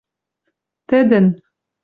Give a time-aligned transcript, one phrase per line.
[0.87, 1.25] тӹдӹн